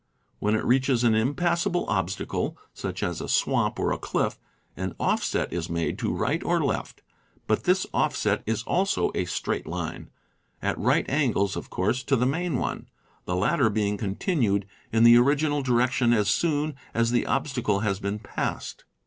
When 0.39 0.55
it. 0.55 0.65
reaches 0.65 1.03
an 1.03 1.13
impassable 1.13 1.85
obstacle, 1.87 2.57
such 2.73 3.03
as 3.03 3.21
a 3.21 3.29
swamp 3.29 3.77
or 3.79 3.91
a 3.91 3.99
cliff, 3.99 4.39
an 4.75 4.95
offset 4.99 5.53
is 5.53 5.69
made 5.69 5.99
to 5.99 6.11
right 6.11 6.43
or 6.43 6.59
left; 6.59 7.03
but 7.45 7.65
this 7.65 7.85
offset 7.93 8.41
is 8.47 8.63
also 8.63 9.11
a 9.13 9.25
straight 9.25 9.67
line, 9.67 10.09
at 10.59 10.75
right 10.79 11.07
angles, 11.07 11.55
of 11.55 11.69
course, 11.69 12.01
to 12.05 12.15
the 12.15 12.25
main 12.25 12.57
one, 12.57 12.89
the 13.25 13.35
latter 13.35 13.69
being 13.69 13.95
continued 13.95 14.65
in 14.91 15.03
the 15.03 15.17
original 15.17 15.61
direction 15.61 16.13
as 16.13 16.31
soon 16.31 16.73
as 16.95 17.11
the 17.11 17.27
ob 17.27 17.45
stacle 17.45 17.83
has 17.83 17.99
been 17.99 18.17
passed. 18.17 18.85